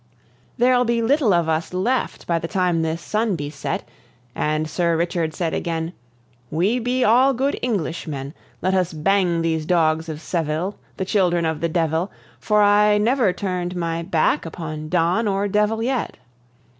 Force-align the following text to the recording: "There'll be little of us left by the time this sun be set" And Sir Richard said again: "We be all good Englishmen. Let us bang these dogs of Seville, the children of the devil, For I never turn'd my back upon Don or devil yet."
"There'll 0.57 0.83
be 0.83 0.99
little 1.03 1.31
of 1.31 1.47
us 1.47 1.75
left 1.75 2.25
by 2.25 2.39
the 2.39 2.47
time 2.47 2.81
this 2.81 3.03
sun 3.03 3.35
be 3.35 3.51
set" 3.51 3.87
And 4.33 4.67
Sir 4.67 4.97
Richard 4.97 5.35
said 5.35 5.53
again: 5.53 5.93
"We 6.49 6.79
be 6.79 7.03
all 7.03 7.35
good 7.35 7.59
Englishmen. 7.61 8.33
Let 8.63 8.73
us 8.73 8.93
bang 8.93 9.43
these 9.43 9.63
dogs 9.63 10.09
of 10.09 10.19
Seville, 10.19 10.75
the 10.97 11.05
children 11.05 11.45
of 11.45 11.61
the 11.61 11.69
devil, 11.69 12.11
For 12.39 12.63
I 12.63 12.97
never 12.97 13.31
turn'd 13.31 13.75
my 13.75 14.01
back 14.01 14.43
upon 14.43 14.89
Don 14.89 15.27
or 15.27 15.47
devil 15.47 15.83
yet." 15.83 16.17